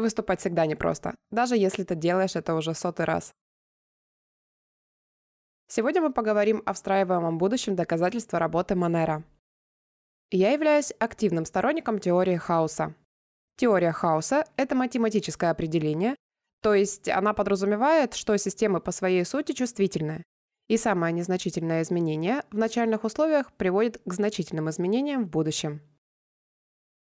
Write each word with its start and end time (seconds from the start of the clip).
Выступать 0.00 0.40
всегда 0.40 0.64
непросто, 0.64 1.14
даже 1.30 1.58
если 1.58 1.84
ты 1.84 1.94
делаешь 1.94 2.34
это 2.34 2.54
уже 2.54 2.72
сотый 2.72 3.04
раз. 3.04 3.34
Сегодня 5.68 6.00
мы 6.00 6.10
поговорим 6.10 6.62
о 6.64 6.72
встраиваемом 6.72 7.36
будущем 7.36 7.76
доказательства 7.76 8.38
работы 8.38 8.74
Монера. 8.74 9.24
Я 10.30 10.52
являюсь 10.52 10.94
активным 10.98 11.44
сторонником 11.44 11.98
теории 11.98 12.36
хаоса. 12.36 12.94
Теория 13.56 13.92
хаоса– 13.92 14.46
это 14.56 14.74
математическое 14.74 15.50
определение, 15.50 16.16
то 16.62 16.72
есть 16.72 17.10
она 17.10 17.34
подразумевает, 17.34 18.14
что 18.14 18.38
системы 18.38 18.80
по 18.80 18.92
своей 18.92 19.26
сути 19.26 19.52
чувствительны, 19.52 20.24
и 20.68 20.78
самое 20.78 21.12
незначительное 21.12 21.82
изменение 21.82 22.42
в 22.50 22.56
начальных 22.56 23.04
условиях 23.04 23.52
приводит 23.52 24.00
к 24.06 24.14
значительным 24.14 24.70
изменениям 24.70 25.26
в 25.26 25.28
будущем. 25.28 25.82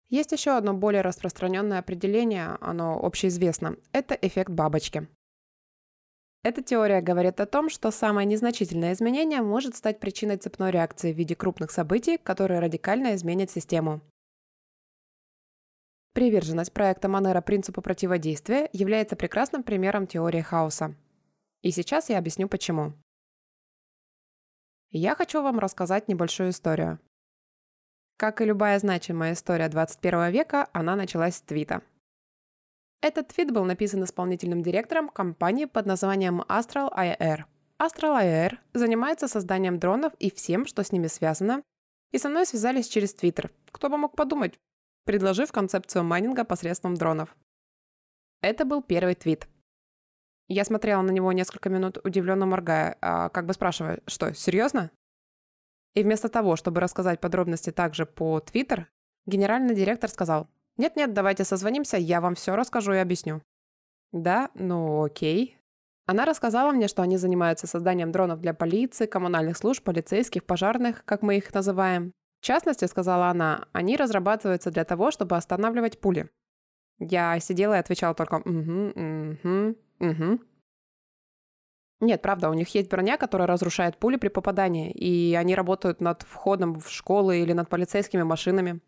Есть 0.09 0.31
еще 0.31 0.51
одно 0.51 0.73
более 0.73 1.01
распространенное 1.01 1.79
определение, 1.79 2.57
оно 2.61 2.99
общеизвестно. 3.03 3.77
Это 3.91 4.13
эффект 4.13 4.51
бабочки. 4.51 5.07
Эта 6.43 6.61
теория 6.61 7.01
говорит 7.01 7.39
о 7.39 7.45
том, 7.45 7.69
что 7.69 7.89
самое 7.89 8.27
незначительное 8.27 8.93
изменение 8.93 9.41
может 9.41 9.75
стать 9.77 10.01
причиной 10.01 10.35
цепной 10.35 10.71
реакции 10.71 11.13
в 11.13 11.17
виде 11.17 11.35
крупных 11.35 11.71
событий, 11.71 12.17
которые 12.17 12.59
радикально 12.59 13.15
изменят 13.15 13.49
систему. 13.49 14.01
Приверженность 16.13 16.73
проекта 16.73 17.07
Монера 17.07 17.41
принципу 17.41 17.81
противодействия 17.81 18.69
является 18.73 19.15
прекрасным 19.15 19.63
примером 19.63 20.05
теории 20.05 20.41
хаоса. 20.41 20.95
И 21.61 21.71
сейчас 21.71 22.09
я 22.09 22.19
объясню 22.19 22.49
почему. 22.49 22.93
Я 24.91 25.15
хочу 25.15 25.41
вам 25.41 25.57
рассказать 25.59 26.07
небольшую 26.07 26.51
историю. 26.51 26.99
Как 28.17 28.41
и 28.41 28.45
любая 28.45 28.79
значимая 28.79 29.33
история 29.33 29.69
21 29.69 30.31
века, 30.31 30.69
она 30.73 30.95
началась 30.95 31.35
с 31.35 31.41
твита. 31.41 31.81
Этот 33.01 33.27
твит 33.29 33.51
был 33.51 33.65
написан 33.65 34.03
исполнительным 34.03 34.63
директором 34.63 35.09
компании 35.09 35.65
под 35.65 35.85
названием 35.85 36.41
Astral 36.41 36.89
IR. 36.93 37.43
Astral 37.79 38.21
IR 38.23 38.57
занимается 38.73 39.27
созданием 39.27 39.77
дронов 39.77 40.13
и 40.19 40.31
всем, 40.31 40.65
что 40.65 40.83
с 40.83 40.91
ними 40.91 41.07
связано, 41.07 41.63
и 42.11 42.17
со 42.17 42.29
мной 42.29 42.45
связались 42.45 42.87
через 42.87 43.13
Твиттер. 43.13 43.51
Кто 43.71 43.89
бы 43.89 43.97
мог 43.97 44.15
подумать, 44.15 44.57
предложив 45.05 45.51
концепцию 45.51 46.03
майнинга 46.03 46.45
посредством 46.45 46.95
дронов. 46.95 47.35
Это 48.41 48.65
был 48.65 48.81
первый 48.81 49.15
твит. 49.15 49.47
Я 50.47 50.65
смотрела 50.65 51.01
на 51.01 51.11
него 51.11 51.31
несколько 51.31 51.69
минут, 51.69 51.97
удивленно 52.03 52.45
моргая, 52.45 52.97
а 53.01 53.29
как 53.29 53.45
бы 53.45 53.53
спрашивая, 53.53 54.01
что, 54.07 54.33
серьезно? 54.33 54.91
И 55.93 56.03
вместо 56.03 56.29
того, 56.29 56.55
чтобы 56.55 56.81
рассказать 56.81 57.19
подробности 57.19 57.71
также 57.71 58.05
по 58.05 58.39
Твиттер, 58.39 58.89
генеральный 59.25 59.75
директор 59.75 60.09
сказал, 60.09 60.47
«Нет-нет, 60.77 61.13
давайте 61.13 61.43
созвонимся, 61.43 61.97
я 61.97 62.19
вам 62.19 62.35
все 62.35 62.55
расскажу 62.55 62.93
и 62.93 62.97
объясню». 62.97 63.41
Да, 64.11 64.49
ну 64.55 65.03
окей. 65.03 65.57
Она 66.05 66.25
рассказала 66.25 66.71
мне, 66.71 66.87
что 66.87 67.01
они 67.01 67.17
занимаются 67.17 67.67
созданием 67.67 68.11
дронов 68.11 68.41
для 68.41 68.53
полиции, 68.53 69.05
коммунальных 69.05 69.57
служб, 69.57 69.83
полицейских, 69.83 70.43
пожарных, 70.43 71.05
как 71.05 71.21
мы 71.21 71.37
их 71.37 71.53
называем. 71.53 72.11
В 72.41 72.45
частности, 72.45 72.85
сказала 72.85 73.27
она, 73.27 73.67
они 73.71 73.95
разрабатываются 73.95 74.69
для 74.69 74.83
того, 74.83 75.11
чтобы 75.11 75.37
останавливать 75.37 76.01
пули. 76.01 76.29
Я 76.99 77.39
сидела 77.39 77.75
и 77.75 77.79
отвечала 77.79 78.13
только 78.13 78.35
«Угу, 78.35 78.89
угу, 78.95 79.75
угу». 79.99 80.39
Нет, 82.03 82.21
правда, 82.21 82.49
у 82.49 82.53
них 82.53 82.67
есть 82.75 82.89
броня, 82.89 83.15
которая 83.17 83.47
разрушает 83.47 83.97
пули 83.97 84.17
при 84.17 84.27
попадании, 84.27 84.91
и 84.91 85.35
они 85.35 85.55
работают 85.55 86.01
над 86.01 86.23
входом 86.23 86.81
в 86.81 86.89
школы 86.89 87.37
или 87.39 87.53
над 87.53 87.69
полицейскими 87.69 88.23
машинами. 88.23 88.81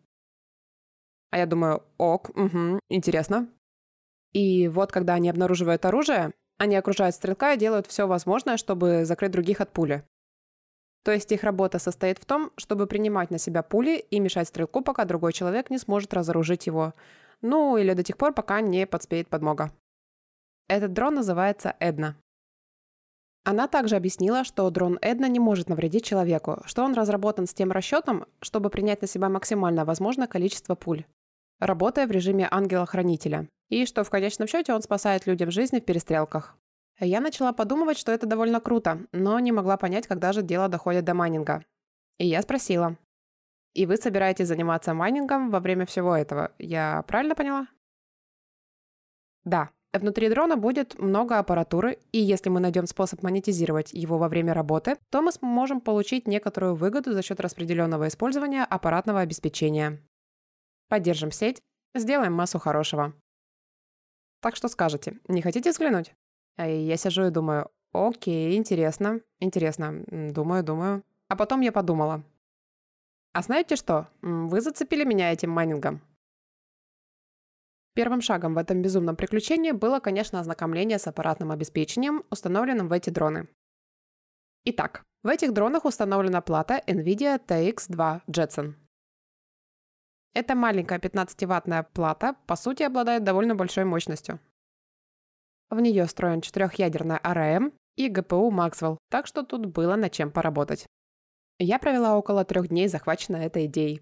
А 1.32 1.38
я 1.38 1.46
думаю, 1.46 1.82
ок, 1.98 2.30
угу, 2.32 2.82
интересно. 2.90 3.48
И 4.34 4.68
вот 4.68 4.92
когда 4.92 5.14
они 5.14 5.30
обнаруживают 5.30 5.86
оружие, 5.86 6.34
они 6.58 6.76
окружают 6.76 7.16
стрелка 7.16 7.54
и 7.54 7.58
делают 7.58 7.88
все 7.88 8.06
возможное, 8.06 8.58
чтобы 8.58 9.06
закрыть 9.06 9.32
других 9.32 9.62
от 9.62 9.72
пули. 9.72 10.04
То 11.06 11.14
есть 11.14 11.32
их 11.32 11.44
работа 11.44 11.80
состоит 11.80 12.20
в 12.20 12.26
том, 12.26 12.52
чтобы 12.58 12.86
принимать 12.86 13.32
на 13.32 13.38
себя 13.38 13.64
пули 13.64 13.98
и 13.98 14.20
мешать 14.20 14.50
стрелку, 14.50 14.82
пока 14.82 15.06
другой 15.06 15.32
человек 15.32 15.70
не 15.70 15.78
сможет 15.78 16.14
разоружить 16.14 16.68
его. 16.68 16.94
Ну, 17.42 17.78
или 17.78 17.94
до 17.94 18.04
тех 18.04 18.18
пор, 18.18 18.34
пока 18.34 18.60
не 18.60 18.86
подспеет 18.86 19.30
подмога. 19.30 19.72
Этот 20.68 20.92
дрон 20.92 21.16
называется 21.16 21.78
Эдна. 21.80 22.18
Она 23.48 23.68
также 23.68 23.96
объяснила, 23.96 24.44
что 24.44 24.68
дрон 24.72 24.98
Эдна 25.04 25.28
не 25.28 25.40
может 25.40 25.70
навредить 25.70 26.04
человеку, 26.04 26.64
что 26.66 26.84
он 26.84 26.96
разработан 26.96 27.46
с 27.46 27.54
тем 27.54 27.72
расчетом, 27.72 28.26
чтобы 28.42 28.72
принять 28.72 29.04
на 29.04 29.08
себя 29.08 29.30
максимально 29.30 29.86
возможное 29.86 30.26
количество 30.26 30.74
пуль, 30.74 31.06
работая 31.60 32.08
в 32.08 32.12
режиме 32.12 32.48
ангела-хранителя, 32.50 33.48
и 33.70 33.86
что 33.86 34.04
в 34.04 34.10
конечном 34.10 34.48
счете 34.48 34.74
он 34.74 34.82
спасает 34.82 35.28
людям 35.28 35.52
жизни 35.52 35.80
в 35.80 35.86
перестрелках. 35.86 36.58
Я 37.00 37.22
начала 37.22 37.54
подумывать, 37.54 38.00
что 38.00 38.12
это 38.12 38.26
довольно 38.26 38.60
круто, 38.60 39.06
но 39.12 39.38
не 39.40 39.52
могла 39.52 39.78
понять, 39.78 40.08
когда 40.08 40.34
же 40.34 40.42
дело 40.42 40.68
доходит 40.68 41.06
до 41.06 41.14
майнинга. 41.14 41.64
И 42.18 42.26
я 42.26 42.42
спросила. 42.42 42.98
«И 43.76 43.86
вы 43.86 43.98
собираетесь 43.98 44.48
заниматься 44.48 44.96
майнингом 44.96 45.52
во 45.52 45.60
время 45.60 45.86
всего 45.86 46.16
этого? 46.16 46.52
Я 46.58 47.04
правильно 47.08 47.36
поняла?» 47.36 47.68
Да, 49.44 49.70
Внутри 49.98 50.30
дрона 50.30 50.58
будет 50.58 51.00
много 51.00 51.40
аппаратуры, 51.40 52.00
и 52.12 52.20
если 52.20 52.50
мы 52.50 52.60
найдем 52.60 52.86
способ 52.86 53.24
монетизировать 53.24 53.94
его 53.94 54.18
во 54.18 54.28
время 54.28 54.54
работы, 54.54 54.98
то 55.10 55.22
мы 55.22 55.32
сможем 55.32 55.80
получить 55.80 56.28
некоторую 56.28 56.76
выгоду 56.76 57.14
за 57.14 57.22
счет 57.22 57.40
распределенного 57.40 58.10
использования 58.10 58.66
аппаратного 58.66 59.22
обеспечения. 59.22 60.02
Поддержим 60.90 61.32
сеть, 61.32 61.62
сделаем 61.94 62.34
массу 62.34 62.60
хорошего. 62.60 63.14
Так 64.42 64.58
что 64.58 64.68
скажете, 64.68 65.18
не 65.30 65.42
хотите 65.42 65.72
взглянуть? 65.72 66.14
Я 66.58 66.98
сижу 66.98 67.28
и 67.28 67.32
думаю, 67.32 67.72
окей, 67.94 68.58
интересно, 68.58 69.22
интересно, 69.40 70.04
думаю, 70.08 70.64
думаю. 70.64 71.04
А 71.30 71.38
потом 71.38 71.62
я 71.62 71.72
подумала. 71.72 72.22
А 73.34 73.42
знаете 73.42 73.78
что? 73.78 74.08
Вы 74.22 74.60
зацепили 74.60 75.06
меня 75.06 75.32
этим 75.32 75.52
майнингом. 75.52 76.02
Первым 77.96 78.20
шагом 78.20 78.54
в 78.54 78.58
этом 78.58 78.82
безумном 78.82 79.16
приключении 79.16 79.72
было, 79.72 80.02
конечно, 80.02 80.42
ознакомление 80.42 81.00
с 81.00 81.08
аппаратным 81.08 81.52
обеспечением, 81.52 82.24
установленным 82.30 82.90
в 82.90 82.92
эти 82.92 83.10
дроны. 83.10 83.48
Итак, 84.66 85.04
в 85.24 85.28
этих 85.30 85.54
дронах 85.54 85.86
установлена 85.86 86.42
плата 86.42 86.84
NVIDIA 86.88 87.40
TX2 87.46 88.22
Jetson. 88.28 88.74
Эта 90.34 90.56
маленькая 90.56 91.00
15-ваттная 91.00 91.84
плата, 91.94 92.36
по 92.46 92.58
сути, 92.58 92.84
обладает 92.84 93.24
довольно 93.24 93.56
большой 93.56 93.86
мощностью. 93.86 94.42
В 95.70 95.80
нее 95.80 96.06
встроен 96.06 96.42
четырехъядерная 96.42 97.22
ARM 97.24 97.74
и 97.96 98.10
GPU 98.10 98.52
Maxwell, 98.52 98.98
так 99.10 99.26
что 99.26 99.44
тут 99.44 99.68
было 99.68 99.96
над 99.96 100.12
чем 100.12 100.32
поработать. 100.32 100.86
Я 101.60 101.80
провела 101.80 102.18
около 102.18 102.44
трех 102.44 102.68
дней, 102.68 102.90
захваченная 102.90 103.46
этой 103.46 103.68
идеей. 103.68 104.02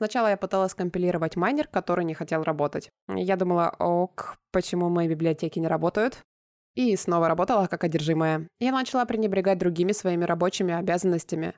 Сначала 0.00 0.28
я 0.28 0.38
пыталась 0.38 0.72
компилировать 0.72 1.36
майнер, 1.36 1.68
который 1.68 2.06
не 2.06 2.14
хотел 2.14 2.42
работать. 2.42 2.88
Я 3.06 3.36
думала, 3.36 3.68
ок, 3.78 4.38
почему 4.50 4.88
мои 4.88 5.06
библиотеки 5.06 5.58
не 5.58 5.68
работают? 5.68 6.22
И 6.74 6.96
снова 6.96 7.28
работала 7.28 7.66
как 7.66 7.84
одержимая. 7.84 8.48
Я 8.60 8.72
начала 8.72 9.04
пренебрегать 9.04 9.58
другими 9.58 9.92
своими 9.92 10.24
рабочими 10.24 10.72
обязанностями. 10.72 11.52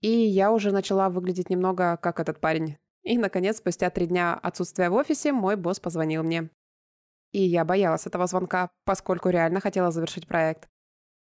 И 0.00 0.08
я 0.08 0.52
уже 0.52 0.70
начала 0.70 1.08
выглядеть 1.08 1.50
немного 1.50 1.96
как 1.96 2.20
этот 2.20 2.38
парень. 2.38 2.76
И, 3.02 3.18
наконец, 3.18 3.56
спустя 3.56 3.90
три 3.90 4.06
дня 4.06 4.38
отсутствия 4.40 4.88
в 4.88 4.94
офисе, 4.94 5.32
мой 5.32 5.56
босс 5.56 5.80
позвонил 5.80 6.22
мне. 6.22 6.50
И 7.32 7.42
я 7.42 7.64
боялась 7.64 8.06
этого 8.06 8.28
звонка, 8.28 8.70
поскольку 8.84 9.28
реально 9.28 9.58
хотела 9.58 9.90
завершить 9.90 10.28
проект. 10.28 10.68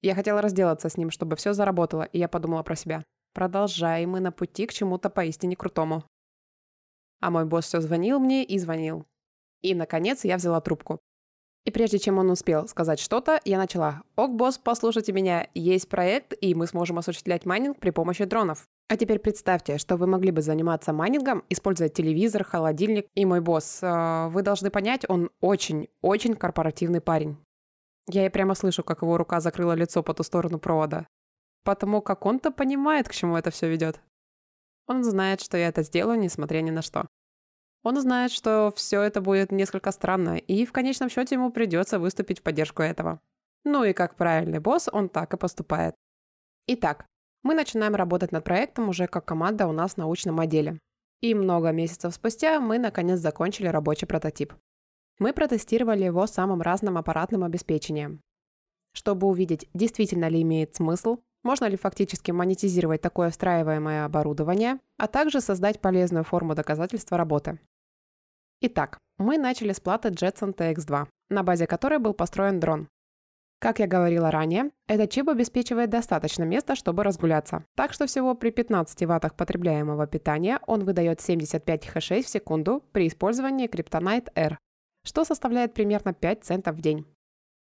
Я 0.01 0.13
хотела 0.13 0.41
разделаться 0.41 0.89
с 0.89 0.97
ним, 0.97 1.09
чтобы 1.09 1.37
все 1.37 1.53
заработало, 1.53 2.03
и 2.03 2.19
я 2.19 2.27
подумала 2.27 2.63
про 2.63 2.75
себя. 2.75 3.01
Продолжай, 3.33 4.05
мы 4.05 4.19
на 4.19 4.33
пути 4.33 4.65
к 4.65 4.73
чему-то 4.73 5.09
поистине 5.09 5.55
крутому. 5.55 6.03
А 7.23 7.29
мой 7.29 7.45
босс 7.45 7.67
все 7.67 7.79
звонил 7.79 8.19
мне 8.19 8.43
и 8.43 8.59
звонил. 8.59 9.05
И, 9.61 9.73
наконец, 9.73 10.25
я 10.25 10.35
взяла 10.35 10.59
трубку. 10.59 10.99
И 11.63 11.71
прежде 11.71 11.97
чем 11.97 12.17
он 12.17 12.29
успел 12.29 12.67
сказать 12.67 12.99
что-то, 12.99 13.39
я 13.45 13.57
начала. 13.57 14.01
«Ок, 14.17 14.35
босс, 14.35 14.57
послушайте 14.57 15.13
меня, 15.13 15.47
есть 15.53 15.87
проект, 15.87 16.33
и 16.41 16.53
мы 16.53 16.67
сможем 16.67 16.97
осуществлять 16.97 17.45
майнинг 17.45 17.79
при 17.79 17.91
помощи 17.91 18.25
дронов. 18.25 18.67
А 18.89 18.97
теперь 18.97 19.19
представьте, 19.19 19.77
что 19.77 19.95
вы 19.95 20.05
могли 20.05 20.31
бы 20.31 20.41
заниматься 20.41 20.91
майнингом, 20.91 21.45
используя 21.47 21.87
телевизор, 21.87 22.43
холодильник. 22.43 23.07
И 23.15 23.23
мой 23.23 23.39
босс, 23.39 23.79
э, 23.81 24.27
вы 24.27 24.41
должны 24.41 24.69
понять, 24.69 25.05
он 25.07 25.29
очень-очень 25.39 26.33
корпоративный 26.33 26.99
парень. 26.99 27.37
Я 28.09 28.25
и 28.25 28.29
прямо 28.29 28.53
слышу, 28.53 28.83
как 28.83 29.01
его 29.01 29.15
рука 29.15 29.39
закрыла 29.39 29.71
лицо 29.71 30.03
по 30.03 30.13
ту 30.13 30.23
сторону 30.23 30.59
провода. 30.59 31.07
Потому 31.63 32.01
как 32.01 32.25
он-то 32.25 32.51
понимает, 32.51 33.07
к 33.07 33.13
чему 33.13 33.37
это 33.37 33.49
все 33.49 33.69
ведет. 33.69 34.01
Он 34.87 35.03
знает, 35.03 35.41
что 35.41 35.57
я 35.57 35.67
это 35.69 35.83
сделаю, 35.83 36.19
несмотря 36.19 36.61
ни 36.61 36.71
на 36.71 36.81
что. 36.81 37.07
Он 37.83 37.99
знает, 37.99 38.31
что 38.31 38.71
все 38.75 39.01
это 39.01 39.21
будет 39.21 39.51
несколько 39.51 39.91
странно, 39.91 40.37
и 40.37 40.65
в 40.65 40.71
конечном 40.71 41.09
счете 41.09 41.35
ему 41.35 41.51
придется 41.51 41.99
выступить 41.99 42.39
в 42.39 42.43
поддержку 42.43 42.81
этого. 42.81 43.19
Ну 43.65 43.83
и 43.83 43.93
как 43.93 44.15
правильный 44.15 44.59
босс, 44.59 44.89
он 44.91 45.09
так 45.09 45.33
и 45.33 45.37
поступает. 45.37 45.95
Итак, 46.67 47.05
мы 47.43 47.55
начинаем 47.55 47.95
работать 47.95 48.31
над 48.31 48.43
проектом 48.45 48.87
уже 48.89 49.07
как 49.07 49.25
команда 49.25 49.67
у 49.67 49.73
нас 49.73 49.93
в 49.93 49.97
научном 49.97 50.39
отделе. 50.39 50.79
И 51.21 51.33
много 51.33 51.71
месяцев 51.71 52.13
спустя 52.13 52.59
мы 52.59 52.79
наконец 52.79 53.19
закончили 53.19 53.67
рабочий 53.67 54.05
прототип. 54.05 54.53
Мы 55.19 55.33
протестировали 55.33 56.05
его 56.05 56.25
самым 56.25 56.61
разным 56.61 56.97
аппаратным 56.97 57.43
обеспечением. 57.43 58.21
Чтобы 58.93 59.27
увидеть, 59.27 59.69
действительно 59.73 60.29
ли 60.29 60.41
имеет 60.41 60.75
смысл, 60.75 61.19
можно 61.43 61.65
ли 61.65 61.77
фактически 61.77 62.31
монетизировать 62.31 63.01
такое 63.01 63.29
встраиваемое 63.29 64.05
оборудование, 64.05 64.79
а 64.97 65.07
также 65.07 65.41
создать 65.41 65.81
полезную 65.81 66.23
форму 66.23 66.55
доказательства 66.55 67.17
работы. 67.17 67.59
Итак, 68.61 68.97
мы 69.17 69.37
начали 69.37 69.73
с 69.73 69.79
платы 69.79 70.09
Jetson 70.09 70.55
TX2, 70.55 71.07
на 71.29 71.43
базе 71.43 71.67
которой 71.67 71.99
был 71.99 72.13
построен 72.13 72.59
дрон. 72.59 72.87
Как 73.59 73.79
я 73.79 73.87
говорила 73.87 74.29
ранее, 74.29 74.71
этот 74.87 75.09
чип 75.09 75.29
обеспечивает 75.29 75.89
достаточно 75.89 76.43
места, 76.43 76.75
чтобы 76.75 77.03
разгуляться. 77.03 77.63
Так 77.75 77.93
что 77.93 78.07
всего 78.07 78.35
при 78.35 78.49
15 78.49 79.05
ваттах 79.05 79.35
потребляемого 79.35 80.05
питания 80.05 80.59
он 80.67 80.83
выдает 80.83 81.21
75 81.21 81.87
хэшей 81.87 82.23
в 82.23 82.27
секунду 82.27 82.83
при 82.91 83.07
использовании 83.07 83.69
Kryptonite 83.69 84.31
R, 84.35 84.57
что 85.05 85.23
составляет 85.23 85.73
примерно 85.73 86.13
5 86.13 86.43
центов 86.43 86.75
в 86.75 86.81
день. 86.81 87.05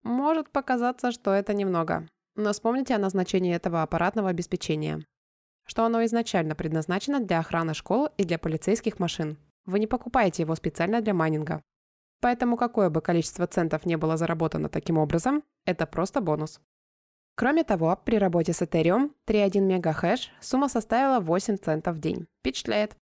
Может 0.02 0.50
показаться, 0.50 1.10
что 1.10 1.32
это 1.32 1.54
немного, 1.54 2.06
но 2.38 2.52
вспомните 2.52 2.94
о 2.94 2.98
назначении 2.98 3.54
этого 3.54 3.82
аппаратного 3.82 4.30
обеспечения. 4.30 5.04
Что 5.66 5.84
оно 5.84 6.04
изначально 6.04 6.54
предназначено 6.54 7.20
для 7.20 7.40
охраны 7.40 7.74
школ 7.74 8.08
и 8.16 8.24
для 8.24 8.38
полицейских 8.38 9.00
машин. 9.00 9.36
Вы 9.66 9.80
не 9.80 9.88
покупаете 9.88 10.44
его 10.44 10.54
специально 10.54 11.00
для 11.00 11.14
майнинга. 11.14 11.62
Поэтому 12.20 12.56
какое 12.56 12.90
бы 12.90 13.00
количество 13.02 13.46
центов 13.46 13.84
не 13.84 13.96
было 13.96 14.16
заработано 14.16 14.68
таким 14.68 14.98
образом, 14.98 15.42
это 15.66 15.84
просто 15.84 16.20
бонус. 16.20 16.60
Кроме 17.34 17.64
того, 17.64 18.00
при 18.04 18.18
работе 18.18 18.52
с 18.52 18.62
Ethereum 18.62 19.12
3.1 19.26 19.60
мегахэш 19.60 20.30
сумма 20.40 20.68
составила 20.68 21.20
8 21.20 21.56
центов 21.58 21.96
в 21.96 22.00
день. 22.00 22.28
Впечатляет. 22.40 22.96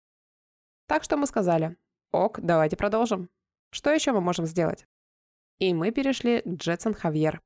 Так 0.87 1.03
что 1.03 1.17
мы 1.17 1.25
сказали, 1.25 1.75
ок, 2.11 2.39
давайте 2.39 2.77
продолжим. 2.77 3.29
Что 3.71 3.91
еще 3.91 4.11
мы 4.11 4.21
можем 4.21 4.45
сделать? 4.45 4.85
И 5.59 5.73
мы 5.73 5.91
перешли 5.91 6.41
к 6.41 6.45
Jetson 6.45 6.95
Javier. 6.99 7.39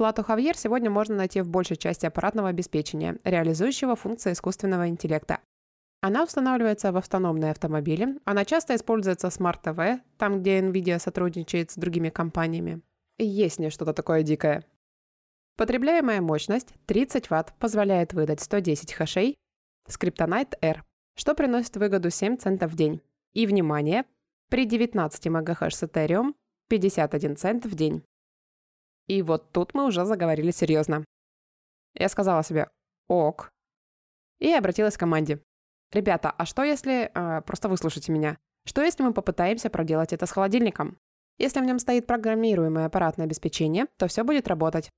Плату 0.00 0.22
Javier 0.22 0.56
сегодня 0.56 0.88
можно 0.88 1.14
найти 1.14 1.42
в 1.42 1.50
большей 1.50 1.76
части 1.76 2.06
аппаратного 2.06 2.48
обеспечения, 2.48 3.18
реализующего 3.22 3.96
функции 3.96 4.32
искусственного 4.32 4.88
интеллекта. 4.88 5.40
Она 6.00 6.24
устанавливается 6.24 6.90
в 6.90 6.96
автономные 6.96 7.50
автомобили, 7.50 8.18
она 8.24 8.46
часто 8.46 8.74
используется 8.74 9.28
в 9.28 9.38
Smart 9.38 9.62
TV, 9.62 10.00
там, 10.16 10.40
где 10.40 10.58
NVIDIA 10.58 10.98
сотрудничает 10.98 11.70
с 11.72 11.74
другими 11.74 12.08
компаниями. 12.08 12.80
Есть 13.18 13.58
не 13.58 13.68
что-то 13.68 13.92
такое 13.92 14.22
дикое. 14.22 14.64
Потребляемая 15.58 16.22
мощность 16.22 16.72
30 16.86 17.26
Вт 17.28 17.52
позволяет 17.58 18.14
выдать 18.14 18.40
110 18.40 18.94
хэшей 18.94 19.36
Скриптонite 19.86 20.56
R, 20.62 20.82
что 21.14 21.34
приносит 21.34 21.76
выгоду 21.76 22.08
7 22.08 22.38
центов 22.38 22.72
в 22.72 22.74
день. 22.74 23.02
И, 23.34 23.46
внимание, 23.46 24.06
при 24.48 24.64
19 24.64 25.26
МГц 25.26 25.82
Ethereum 25.82 26.32
51 26.70 27.36
цент 27.36 27.66
в 27.66 27.74
день. 27.74 28.02
И 29.10 29.22
вот 29.22 29.50
тут 29.50 29.74
мы 29.74 29.86
уже 29.86 30.04
заговорили 30.04 30.52
серьезно. 30.52 31.04
Я 31.94 32.08
сказала 32.08 32.44
себе 32.44 32.70
«ок» 33.08 33.50
и 34.38 34.52
обратилась 34.52 34.96
к 34.96 35.00
команде. 35.00 35.42
Ребята, 35.90 36.30
а 36.30 36.46
что 36.46 36.62
если... 36.62 37.10
Э, 37.12 37.42
просто 37.42 37.68
выслушайте 37.68 38.12
меня. 38.12 38.38
Что 38.66 38.82
если 38.82 39.02
мы 39.02 39.12
попытаемся 39.12 39.68
проделать 39.68 40.12
это 40.12 40.26
с 40.26 40.30
холодильником? 40.30 40.96
Если 41.38 41.58
в 41.58 41.64
нем 41.64 41.80
стоит 41.80 42.06
программируемое 42.06 42.86
аппаратное 42.86 43.26
обеспечение, 43.26 43.86
то 43.96 44.06
все 44.06 44.22
будет 44.22 44.46
работать. 44.46 44.90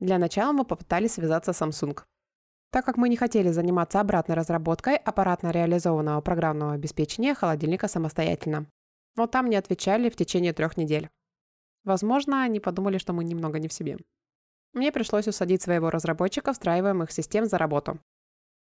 Для 0.00 0.18
начала 0.18 0.50
мы 0.50 0.64
попытались 0.64 1.12
связаться 1.12 1.52
с 1.52 1.62
Samsung. 1.62 2.02
Так 2.72 2.84
как 2.84 2.96
мы 2.96 3.08
не 3.08 3.16
хотели 3.16 3.50
заниматься 3.50 4.00
обратной 4.00 4.34
разработкой 4.34 4.96
аппаратно 4.96 5.52
реализованного 5.52 6.20
программного 6.20 6.72
обеспечения 6.72 7.32
холодильника 7.32 7.86
самостоятельно. 7.86 8.66
Но 9.14 9.28
там 9.28 9.48
не 9.48 9.54
отвечали 9.54 10.10
в 10.10 10.16
течение 10.16 10.52
трех 10.52 10.76
недель. 10.76 11.08
Возможно, 11.86 12.42
они 12.42 12.58
подумали, 12.58 12.98
что 12.98 13.12
мы 13.12 13.22
немного 13.22 13.60
не 13.60 13.68
в 13.68 13.72
себе. 13.72 13.96
Мне 14.72 14.90
пришлось 14.90 15.28
усадить 15.28 15.62
своего 15.62 15.88
разработчика 15.88 16.52
встраиваемых 16.52 17.12
систем 17.12 17.46
за 17.46 17.58
работу. 17.58 18.00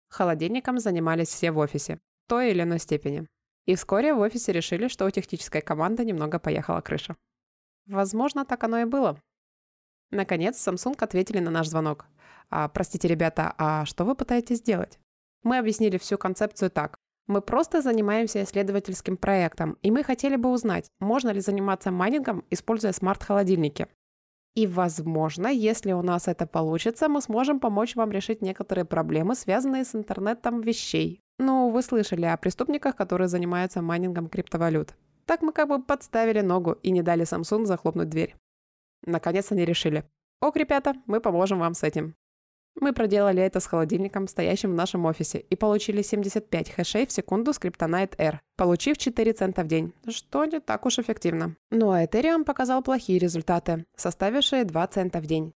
Холодильником 0.08 0.78
занимались 0.78 1.28
все 1.28 1.50
в 1.50 1.58
офисе, 1.58 1.96
в 1.96 2.28
той 2.28 2.52
или 2.52 2.62
иной 2.62 2.78
степени. 2.78 3.26
И 3.66 3.74
вскоре 3.74 4.14
в 4.14 4.20
офисе 4.20 4.52
решили, 4.52 4.86
что 4.86 5.06
у 5.06 5.10
технической 5.10 5.60
команды 5.60 6.04
немного 6.04 6.38
поехала 6.38 6.80
крыша. 6.80 7.16
Возможно, 7.86 8.44
так 8.44 8.62
оно 8.62 8.78
и 8.78 8.84
было. 8.84 9.20
Наконец, 10.12 10.56
Samsung 10.56 10.94
ответили 11.02 11.40
на 11.40 11.50
наш 11.50 11.66
звонок. 11.66 12.06
А, 12.48 12.68
простите, 12.68 13.08
ребята, 13.08 13.54
а 13.58 13.84
что 13.86 14.04
вы 14.04 14.14
пытаетесь 14.14 14.58
сделать? 14.58 15.00
Мы 15.42 15.58
объяснили 15.58 15.98
всю 15.98 16.16
концепцию 16.16 16.70
так. 16.70 17.00
Мы 17.30 17.42
просто 17.42 17.80
занимаемся 17.80 18.42
исследовательским 18.42 19.16
проектом, 19.16 19.78
и 19.82 19.92
мы 19.92 20.02
хотели 20.02 20.34
бы 20.34 20.50
узнать, 20.50 20.90
можно 20.98 21.30
ли 21.30 21.38
заниматься 21.38 21.92
майнингом, 21.92 22.44
используя 22.50 22.90
смарт-холодильники. 22.90 23.86
И, 24.56 24.66
возможно, 24.66 25.46
если 25.46 25.92
у 25.92 26.02
нас 26.02 26.26
это 26.26 26.48
получится, 26.48 27.08
мы 27.08 27.20
сможем 27.20 27.60
помочь 27.60 27.94
вам 27.94 28.10
решить 28.10 28.42
некоторые 28.42 28.84
проблемы, 28.84 29.36
связанные 29.36 29.84
с 29.84 29.94
интернетом 29.94 30.60
вещей. 30.60 31.20
Ну, 31.38 31.70
вы 31.70 31.82
слышали 31.82 32.24
о 32.24 32.36
преступниках, 32.36 32.96
которые 32.96 33.28
занимаются 33.28 33.80
майнингом 33.80 34.28
криптовалют. 34.28 34.96
Так 35.24 35.42
мы 35.42 35.52
как 35.52 35.68
бы 35.68 35.80
подставили 35.80 36.40
ногу 36.40 36.72
и 36.82 36.90
не 36.90 37.02
дали 37.02 37.24
Samsung 37.24 37.64
захлопнуть 37.64 38.08
дверь. 38.08 38.34
Наконец 39.06 39.52
они 39.52 39.64
решили. 39.64 40.02
Ок, 40.40 40.56
ребята, 40.56 40.94
мы 41.06 41.20
поможем 41.20 41.60
вам 41.60 41.74
с 41.74 41.84
этим. 41.84 42.16
Мы 42.80 42.94
проделали 42.94 43.42
это 43.42 43.60
с 43.60 43.66
холодильником, 43.66 44.26
стоящим 44.26 44.72
в 44.72 44.74
нашем 44.74 45.04
офисе, 45.04 45.38
и 45.38 45.54
получили 45.54 46.00
75 46.00 46.70
хэшей 46.70 47.06
в 47.06 47.12
секунду 47.12 47.52
с 47.52 47.58
Kryptonite 47.58 48.14
R, 48.18 48.40
получив 48.56 48.96
4 48.96 49.32
цента 49.34 49.62
в 49.62 49.66
день, 49.66 49.92
что 50.08 50.46
не 50.46 50.60
так 50.60 50.86
уж 50.86 50.98
эффективно. 50.98 51.56
Ну 51.70 51.90
а 51.90 52.02
Ethereum 52.02 52.44
показал 52.44 52.82
плохие 52.82 53.18
результаты, 53.18 53.84
составившие 53.96 54.64
2 54.64 54.86
цента 54.88 55.20
в 55.20 55.26
день. 55.26 55.52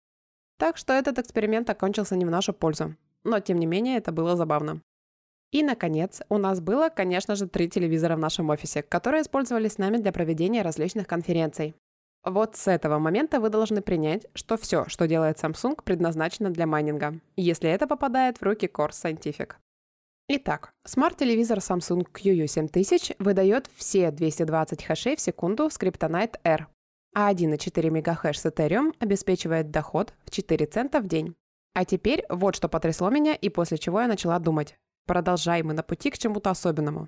Так 0.57 0.77
что 0.77 0.93
этот 0.93 1.19
эксперимент 1.19 1.69
окончился 1.69 2.15
не 2.15 2.25
в 2.25 2.31
нашу 2.31 2.53
пользу. 2.53 2.95
Но 3.23 3.39
тем 3.39 3.59
не 3.59 3.67
менее 3.67 3.97
это 3.97 4.11
было 4.11 4.35
забавно. 4.35 4.81
И, 5.51 5.63
наконец, 5.63 6.21
у 6.29 6.37
нас 6.37 6.59
было, 6.59 6.89
конечно 6.89 7.35
же, 7.35 7.47
три 7.47 7.69
телевизора 7.69 8.15
в 8.15 8.19
нашем 8.19 8.49
офисе, 8.49 8.81
которые 8.81 9.21
использовались 9.21 9.73
с 9.73 9.77
нами 9.77 9.97
для 9.97 10.11
проведения 10.11 10.63
различных 10.63 11.07
конференций. 11.07 11.75
Вот 12.23 12.55
с 12.55 12.67
этого 12.67 12.99
момента 12.99 13.39
вы 13.39 13.49
должны 13.49 13.81
принять, 13.81 14.27
что 14.35 14.55
все, 14.55 14.85
что 14.87 15.07
делает 15.07 15.43
Samsung, 15.43 15.81
предназначено 15.83 16.51
для 16.51 16.67
майнинга, 16.67 17.19
если 17.35 17.69
это 17.69 17.87
попадает 17.87 18.37
в 18.37 18.43
руки 18.43 18.67
Core 18.67 18.91
Scientific. 18.91 19.53
Итак, 20.27 20.73
смарт-телевизор 20.85 21.57
Samsung 21.57 22.07
QU7000 22.13 23.15
выдает 23.17 23.69
все 23.75 24.11
220 24.11 24.83
хэшей 24.83 25.15
в 25.15 25.19
секунду 25.19 25.69
с 25.69 25.79
Kryptonite 25.79 26.35
R, 26.43 26.67
а 27.15 27.33
1,4 27.33 27.89
МГц 27.89 28.39
с 28.39 28.45
Ethereum 28.45 28.93
обеспечивает 28.99 29.71
доход 29.71 30.13
в 30.23 30.29
4 30.29 30.65
цента 30.67 31.01
в 31.01 31.07
день. 31.07 31.35
А 31.73 31.85
теперь 31.85 32.23
вот 32.29 32.55
что 32.55 32.69
потрясло 32.69 33.09
меня 33.09 33.33
и 33.33 33.49
после 33.49 33.77
чего 33.79 33.99
я 33.99 34.07
начала 34.07 34.37
думать. 34.37 34.77
Продолжаем 35.07 35.67
мы 35.67 35.73
на 35.73 35.83
пути 35.83 36.11
к 36.11 36.17
чему-то 36.19 36.51
особенному. 36.51 37.07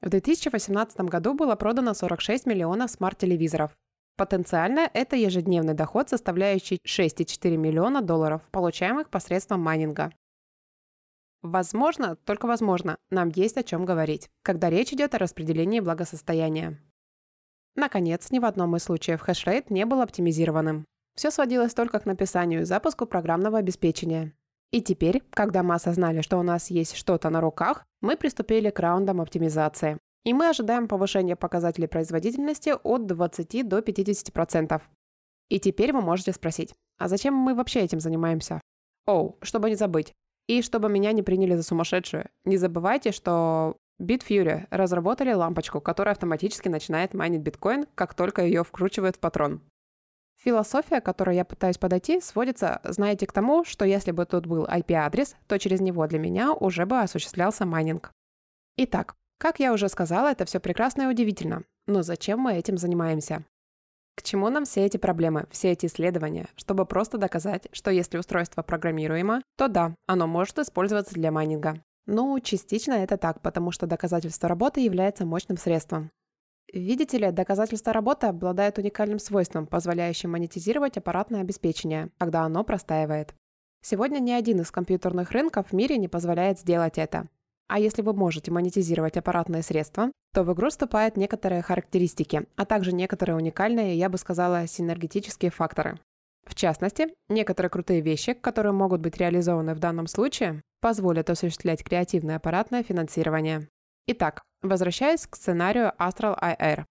В 0.00 0.08
2018 0.08 1.00
году 1.02 1.34
было 1.34 1.54
продано 1.54 1.92
46 1.92 2.46
миллионов 2.46 2.90
смарт-телевизоров, 2.90 3.76
Потенциально 4.16 4.90
это 4.94 5.14
ежедневный 5.14 5.74
доход, 5.74 6.08
составляющий 6.08 6.80
6,4 6.86 7.56
миллиона 7.56 8.00
долларов, 8.00 8.40
получаемых 8.50 9.10
посредством 9.10 9.60
майнинга. 9.60 10.10
Возможно, 11.42 12.16
только 12.16 12.46
возможно, 12.46 12.96
нам 13.10 13.28
есть 13.28 13.58
о 13.58 13.62
чем 13.62 13.84
говорить, 13.84 14.30
когда 14.42 14.70
речь 14.70 14.92
идет 14.92 15.14
о 15.14 15.18
распределении 15.18 15.80
благосостояния. 15.80 16.80
Наконец, 17.74 18.30
ни 18.30 18.38
в 18.38 18.46
одном 18.46 18.74
из 18.76 18.84
случаев 18.84 19.20
хешрейт 19.20 19.68
не 19.68 19.84
был 19.84 20.00
оптимизированным. 20.00 20.86
Все 21.14 21.30
сводилось 21.30 21.74
только 21.74 22.00
к 22.00 22.06
написанию 22.06 22.62
и 22.62 22.64
запуску 22.64 23.04
программного 23.04 23.58
обеспечения. 23.58 24.32
И 24.70 24.80
теперь, 24.80 25.22
когда 25.30 25.62
мы 25.62 25.74
осознали, 25.74 26.22
что 26.22 26.38
у 26.38 26.42
нас 26.42 26.70
есть 26.70 26.96
что-то 26.96 27.28
на 27.28 27.42
руках, 27.42 27.84
мы 28.00 28.16
приступили 28.16 28.70
к 28.70 28.80
раундам 28.80 29.20
оптимизации. 29.20 29.98
И 30.26 30.34
мы 30.34 30.48
ожидаем 30.48 30.88
повышения 30.88 31.36
показателей 31.36 31.86
производительности 31.86 32.74
от 32.82 33.06
20 33.06 33.68
до 33.68 33.78
50%. 33.78 34.82
И 35.48 35.60
теперь 35.60 35.92
вы 35.92 36.00
можете 36.00 36.32
спросить, 36.32 36.74
а 36.98 37.06
зачем 37.06 37.32
мы 37.32 37.54
вообще 37.54 37.82
этим 37.82 38.00
занимаемся? 38.00 38.60
Оу, 39.06 39.38
чтобы 39.40 39.70
не 39.70 39.76
забыть. 39.76 40.12
И 40.48 40.62
чтобы 40.62 40.88
меня 40.88 41.12
не 41.12 41.22
приняли 41.22 41.54
за 41.54 41.62
сумасшедшую, 41.62 42.28
не 42.44 42.56
забывайте, 42.56 43.12
что 43.12 43.76
Bitfury 44.02 44.66
разработали 44.70 45.32
лампочку, 45.32 45.80
которая 45.80 46.14
автоматически 46.14 46.68
начинает 46.68 47.14
майнить 47.14 47.42
биткоин, 47.42 47.86
как 47.94 48.14
только 48.14 48.42
ее 48.44 48.64
вкручивают 48.64 49.14
в 49.14 49.20
патрон. 49.20 49.62
Философия, 50.42 51.00
к 51.00 51.04
которой 51.04 51.36
я 51.36 51.44
пытаюсь 51.44 51.78
подойти, 51.78 52.20
сводится, 52.20 52.80
знаете, 52.82 53.28
к 53.28 53.32
тому, 53.32 53.64
что 53.64 53.84
если 53.84 54.10
бы 54.10 54.26
тут 54.26 54.46
был 54.46 54.64
IP-адрес, 54.66 55.36
то 55.46 55.56
через 55.60 55.80
него 55.80 56.04
для 56.08 56.18
меня 56.18 56.52
уже 56.52 56.84
бы 56.84 56.98
осуществлялся 56.98 57.64
майнинг. 57.64 58.10
Итак, 58.76 59.14
как 59.38 59.60
я 59.60 59.72
уже 59.72 59.88
сказала, 59.88 60.28
это 60.28 60.44
все 60.44 60.60
прекрасно 60.60 61.02
и 61.02 61.06
удивительно. 61.06 61.64
Но 61.86 62.02
зачем 62.02 62.40
мы 62.40 62.54
этим 62.54 62.78
занимаемся? 62.78 63.44
К 64.16 64.22
чему 64.22 64.48
нам 64.48 64.64
все 64.64 64.86
эти 64.86 64.96
проблемы, 64.96 65.46
все 65.50 65.72
эти 65.72 65.86
исследования, 65.86 66.48
чтобы 66.56 66.86
просто 66.86 67.18
доказать, 67.18 67.68
что 67.72 67.90
если 67.90 68.16
устройство 68.16 68.62
программируемо, 68.62 69.42
то 69.56 69.68
да, 69.68 69.94
оно 70.06 70.26
может 70.26 70.58
использоваться 70.58 71.14
для 71.14 71.30
майнинга. 71.30 71.82
Ну, 72.06 72.40
частично 72.40 72.94
это 72.94 73.18
так, 73.18 73.42
потому 73.42 73.72
что 73.72 73.86
доказательство 73.86 74.48
работы 74.48 74.80
является 74.80 75.26
мощным 75.26 75.58
средством. 75.58 76.10
Видите 76.72 77.18
ли, 77.18 77.30
доказательство 77.30 77.92
работы 77.92 78.26
обладает 78.26 78.78
уникальным 78.78 79.18
свойством, 79.18 79.66
позволяющим 79.66 80.30
монетизировать 80.30 80.96
аппаратное 80.96 81.42
обеспечение, 81.42 82.10
когда 82.18 82.42
оно 82.42 82.64
простаивает. 82.64 83.34
Сегодня 83.82 84.18
ни 84.18 84.32
один 84.32 84.60
из 84.60 84.70
компьютерных 84.70 85.30
рынков 85.30 85.68
в 85.68 85.72
мире 85.72 85.98
не 85.98 86.08
позволяет 86.08 86.58
сделать 86.58 86.98
это. 86.98 87.28
А 87.68 87.78
если 87.80 88.02
вы 88.02 88.12
можете 88.12 88.50
монетизировать 88.50 89.16
аппаратные 89.16 89.62
средства, 89.62 90.12
то 90.32 90.44
в 90.44 90.52
игру 90.52 90.70
вступают 90.70 91.16
некоторые 91.16 91.62
характеристики, 91.62 92.46
а 92.56 92.64
также 92.64 92.92
некоторые 92.92 93.36
уникальные, 93.36 93.96
я 93.96 94.08
бы 94.08 94.18
сказала, 94.18 94.66
синергетические 94.66 95.50
факторы. 95.50 95.98
В 96.46 96.54
частности, 96.54 97.08
некоторые 97.28 97.70
крутые 97.70 98.00
вещи, 98.00 98.32
которые 98.32 98.72
могут 98.72 99.00
быть 99.00 99.16
реализованы 99.16 99.74
в 99.74 99.80
данном 99.80 100.06
случае, 100.06 100.62
позволят 100.80 101.28
осуществлять 101.28 101.82
креативное 101.82 102.36
аппаратное 102.36 102.84
финансирование. 102.84 103.68
Итак, 104.06 104.42
возвращаясь 104.62 105.26
к 105.26 105.34
сценарию 105.34 105.92
Astral 105.98 106.38
IR. 106.40 106.84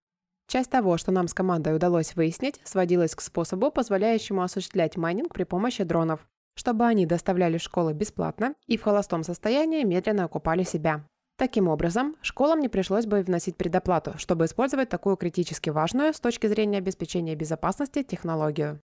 Часть 0.47 0.69
того, 0.69 0.97
что 0.97 1.11
нам 1.11 1.29
с 1.29 1.33
командой 1.33 1.75
удалось 1.75 2.15
выяснить, 2.15 2.59
сводилась 2.65 3.15
к 3.15 3.21
способу, 3.21 3.71
позволяющему 3.71 4.41
осуществлять 4.41 4.97
майнинг 4.97 5.33
при 5.33 5.43
помощи 5.43 5.83
дронов, 5.85 6.27
чтобы 6.55 6.85
они 6.85 7.05
доставляли 7.05 7.57
школы 7.57 7.93
бесплатно 7.93 8.55
и 8.67 8.77
в 8.77 8.83
холостом 8.83 9.23
состоянии 9.23 9.83
медленно 9.83 10.23
окупали 10.23 10.63
себя. 10.63 11.05
Таким 11.37 11.67
образом, 11.67 12.15
школам 12.21 12.61
не 12.61 12.69
пришлось 12.69 13.05
бы 13.05 13.21
вносить 13.21 13.57
предоплату, 13.57 14.17
чтобы 14.17 14.45
использовать 14.45 14.87
такую 14.87 15.17
критически 15.17 15.69
важную 15.69 16.13
с 16.13 16.19
точки 16.19 16.47
зрения 16.47 16.77
обеспечения 16.77 17.35
безопасности 17.35 18.03
технологию. 18.03 18.79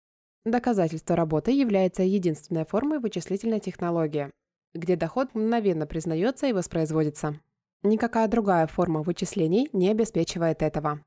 Доказательство 0.46 1.18
работы 1.18 1.52
является 1.52 2.04
единственной 2.04 2.66
формой 2.66 3.00
вычислительной 3.00 3.60
технологии, 3.60 4.32
где 4.74 4.96
доход 4.96 5.36
мгновенно 5.36 5.86
признается 5.86 6.48
и 6.48 6.54
воспроизводится. 6.54 7.38
Никакая 7.84 8.30
другая 8.30 8.66
форма 8.68 9.02
вычислений 9.02 9.70
не 9.74 9.90
обеспечивает 9.90 10.62
этого. 10.62 11.02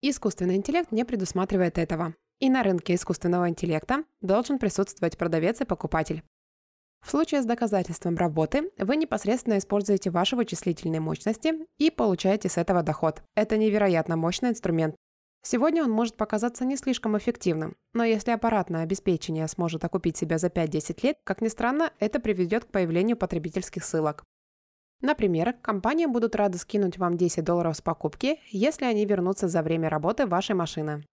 Искусственный 0.00 0.56
интеллект 0.56 0.92
не 0.92 1.04
предусматривает 1.04 1.76
этого. 1.76 2.14
И 2.40 2.50
на 2.50 2.62
рынке 2.62 2.94
искусственного 2.94 3.48
интеллекта 3.48 4.04
должен 4.22 4.58
присутствовать 4.58 5.16
продавец 5.16 5.60
и 5.60 5.64
покупатель. 5.64 6.22
В 7.04 7.10
случае 7.10 7.42
с 7.42 7.46
доказательством 7.46 8.16
работы 8.16 8.70
вы 8.78 8.96
непосредственно 8.96 9.58
используете 9.58 10.10
ваши 10.10 10.36
вычислительные 10.36 11.00
мощности 11.00 11.54
и 11.78 11.90
получаете 11.90 12.48
с 12.48 12.56
этого 12.56 12.82
доход. 12.82 13.22
Это 13.34 13.56
невероятно 13.56 14.16
мощный 14.16 14.50
инструмент. 14.50 14.96
Сегодня 15.42 15.82
он 15.82 15.90
может 15.90 16.16
показаться 16.16 16.66
не 16.66 16.76
слишком 16.76 17.16
эффективным, 17.16 17.76
но 17.94 18.04
если 18.04 18.30
аппаратное 18.30 18.82
обеспечение 18.82 19.48
сможет 19.48 19.84
окупить 19.84 20.18
себя 20.18 20.36
за 20.36 20.48
5-10 20.48 20.98
лет, 21.02 21.16
как 21.24 21.40
ни 21.40 21.48
странно, 21.48 21.92
это 21.98 22.20
приведет 22.20 22.66
к 22.66 22.70
появлению 22.70 23.16
потребительских 23.16 23.84
ссылок. 23.84 24.24
Например, 25.00 25.54
компании 25.54 26.04
будут 26.04 26.36
рады 26.36 26.58
скинуть 26.58 26.98
вам 26.98 27.16
10 27.16 27.42
долларов 27.42 27.74
с 27.74 27.80
покупки, 27.80 28.38
если 28.50 28.84
они 28.84 29.06
вернутся 29.06 29.48
за 29.48 29.62
время 29.62 29.88
работы 29.88 30.26
вашей 30.26 30.54
машины. 30.54 31.04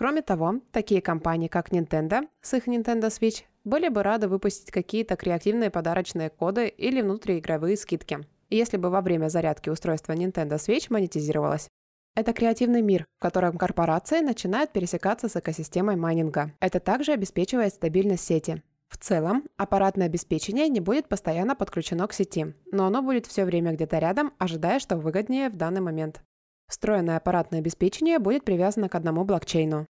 Кроме 0.00 0.22
того, 0.22 0.62
такие 0.72 1.02
компании, 1.02 1.48
как 1.48 1.72
Nintendo 1.72 2.26
с 2.40 2.54
их 2.54 2.68
Nintendo 2.68 3.08
Switch, 3.08 3.42
были 3.64 3.88
бы 3.88 4.02
рады 4.02 4.28
выпустить 4.28 4.70
какие-то 4.70 5.14
креативные 5.14 5.68
подарочные 5.68 6.30
коды 6.30 6.68
или 6.68 7.02
внутриигровые 7.02 7.76
скидки, 7.76 8.20
если 8.48 8.78
бы 8.78 8.88
во 8.88 9.02
время 9.02 9.28
зарядки 9.28 9.68
устройства 9.68 10.14
Nintendo 10.14 10.54
Switch 10.54 10.86
монетизировалось. 10.88 11.68
Это 12.14 12.32
креативный 12.32 12.80
мир, 12.80 13.04
в 13.18 13.20
котором 13.20 13.58
корпорации 13.58 14.20
начинают 14.20 14.72
пересекаться 14.72 15.28
с 15.28 15.36
экосистемой 15.36 15.96
майнинга. 15.96 16.54
Это 16.60 16.80
также 16.80 17.12
обеспечивает 17.12 17.74
стабильность 17.74 18.24
сети. 18.24 18.62
В 18.88 18.96
целом, 18.96 19.44
аппаратное 19.58 20.06
обеспечение 20.06 20.70
не 20.70 20.80
будет 20.80 21.10
постоянно 21.10 21.54
подключено 21.54 22.06
к 22.06 22.14
сети, 22.14 22.54
но 22.72 22.86
оно 22.86 23.02
будет 23.02 23.26
все 23.26 23.44
время 23.44 23.72
где-то 23.72 23.98
рядом, 23.98 24.32
ожидая, 24.38 24.78
что 24.78 24.96
выгоднее 24.96 25.50
в 25.50 25.56
данный 25.56 25.82
момент. 25.82 26.22
Встроенное 26.70 27.16
аппаратное 27.16 27.58
обеспечение 27.58 28.20
будет 28.20 28.44
привязано 28.44 28.88
к 28.88 28.94
одному 28.94 29.24
блокчейну. 29.24 29.86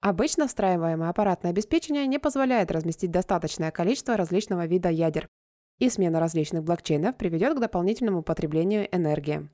Обычно 0.00 0.46
встраиваемое 0.46 1.10
аппаратное 1.10 1.50
обеспечение 1.50 2.06
не 2.06 2.18
позволяет 2.18 2.70
разместить 2.70 3.10
достаточное 3.10 3.72
количество 3.72 4.16
различного 4.16 4.66
вида 4.66 4.90
ядер, 4.90 5.28
и 5.78 5.90
смена 5.90 6.20
различных 6.20 6.62
блокчейнов 6.62 7.16
приведет 7.16 7.56
к 7.56 7.60
дополнительному 7.60 8.22
потреблению 8.22 8.88
энергии. 8.94 9.48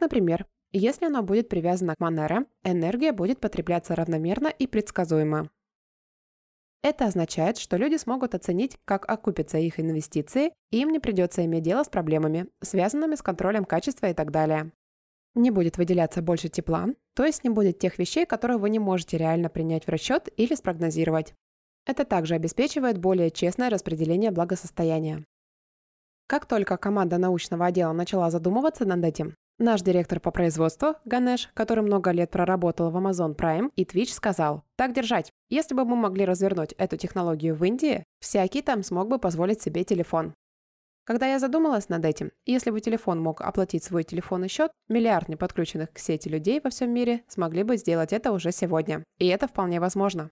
Например, 0.00 0.46
если 0.70 1.06
оно 1.06 1.22
будет 1.22 1.48
привязано 1.48 1.94
к 1.96 2.00
Monero, 2.00 2.46
энергия 2.62 3.12
будет 3.12 3.40
потребляться 3.40 3.96
равномерно 3.96 4.48
и 4.48 4.66
предсказуемо. 4.66 5.50
Это 6.82 7.06
означает, 7.06 7.58
что 7.58 7.76
люди 7.76 7.96
смогут 7.96 8.36
оценить, 8.36 8.78
как 8.84 9.08
окупятся 9.10 9.58
их 9.58 9.80
инвестиции, 9.80 10.52
и 10.70 10.80
им 10.80 10.90
не 10.90 11.00
придется 11.00 11.44
иметь 11.44 11.64
дело 11.64 11.82
с 11.82 11.88
проблемами, 11.88 12.46
связанными 12.60 13.16
с 13.16 13.22
контролем 13.22 13.64
качества 13.64 14.06
и 14.06 14.14
так 14.14 14.30
далее 14.30 14.70
не 15.38 15.50
будет 15.50 15.78
выделяться 15.78 16.22
больше 16.22 16.48
тепла, 16.48 16.88
то 17.14 17.24
есть 17.24 17.44
не 17.44 17.50
будет 17.50 17.78
тех 17.78 17.98
вещей, 17.98 18.26
которые 18.26 18.58
вы 18.58 18.70
не 18.70 18.78
можете 18.78 19.16
реально 19.16 19.48
принять 19.48 19.86
в 19.86 19.88
расчет 19.88 20.28
или 20.36 20.54
спрогнозировать. 20.54 21.34
Это 21.86 22.04
также 22.04 22.34
обеспечивает 22.34 22.98
более 22.98 23.30
честное 23.30 23.70
распределение 23.70 24.30
благосостояния. 24.30 25.24
Как 26.26 26.44
только 26.44 26.76
команда 26.76 27.16
научного 27.16 27.66
отдела 27.66 27.92
начала 27.92 28.30
задумываться 28.30 28.84
над 28.84 29.02
этим, 29.02 29.34
наш 29.58 29.80
директор 29.80 30.20
по 30.20 30.30
производству, 30.30 30.96
Ганеш, 31.06 31.48
который 31.54 31.82
много 31.82 32.10
лет 32.10 32.30
проработал 32.30 32.90
в 32.90 32.96
Amazon 32.96 33.34
Prime 33.34 33.70
и 33.76 33.84
Twitch, 33.84 34.12
сказал, 34.12 34.62
так 34.76 34.92
держать, 34.92 35.30
если 35.48 35.74
бы 35.74 35.86
мы 35.86 35.96
могли 35.96 36.26
развернуть 36.26 36.74
эту 36.76 36.98
технологию 36.98 37.54
в 37.54 37.64
Индии, 37.64 38.04
всякий 38.20 38.60
там 38.60 38.82
смог 38.82 39.08
бы 39.08 39.18
позволить 39.18 39.62
себе 39.62 39.84
телефон. 39.84 40.34
Когда 41.08 41.26
я 41.26 41.38
задумалась 41.38 41.88
над 41.88 42.04
этим, 42.04 42.32
если 42.44 42.70
бы 42.70 42.82
телефон 42.82 43.18
мог 43.18 43.40
оплатить 43.40 43.82
свой 43.82 44.04
телефонный 44.04 44.48
счет, 44.48 44.70
миллиард 44.90 45.30
неподключенных 45.30 45.90
к 45.90 45.98
сети 45.98 46.28
людей 46.28 46.60
во 46.62 46.68
всем 46.68 46.90
мире 46.90 47.24
смогли 47.28 47.62
бы 47.62 47.78
сделать 47.78 48.12
это 48.12 48.30
уже 48.30 48.52
сегодня. 48.52 49.02
И 49.16 49.26
это 49.26 49.48
вполне 49.48 49.80
возможно. 49.80 50.30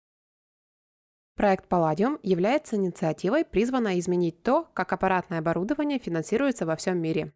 Проект 1.34 1.66
Palladium 1.72 2.18
является 2.22 2.76
инициативой, 2.76 3.46
призванной 3.46 3.98
изменить 4.00 4.42
то, 4.42 4.68
как 4.74 4.92
аппаратное 4.92 5.38
оборудование 5.38 5.98
финансируется 5.98 6.66
во 6.66 6.76
всем 6.76 6.98
мире. 6.98 7.32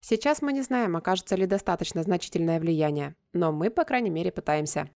Сейчас 0.00 0.42
мы 0.42 0.52
не 0.52 0.60
знаем, 0.60 0.94
окажется 0.94 1.34
ли 1.34 1.46
достаточно 1.46 2.02
значительное 2.02 2.60
влияние, 2.60 3.16
но 3.32 3.52
мы, 3.52 3.70
по 3.70 3.84
крайней 3.84 4.10
мере, 4.10 4.30
пытаемся. 4.30 4.90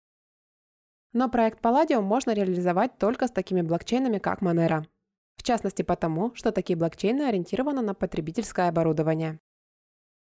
Но 1.14 1.30
проект 1.30 1.64
Palladium 1.64 2.02
можно 2.02 2.32
реализовать 2.32 2.98
только 2.98 3.26
с 3.26 3.30
такими 3.30 3.62
блокчейнами, 3.62 4.18
как 4.18 4.42
Monero. 4.42 4.84
Частности 5.46 5.82
потому, 5.82 6.34
что 6.34 6.50
такие 6.50 6.76
блокчейны 6.76 7.22
ориентированы 7.22 7.80
на 7.80 7.94
потребительское 7.94 8.68
оборудование. 8.68 9.38